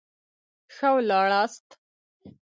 ښه 0.75 0.89
ولاړاست. 0.95 1.67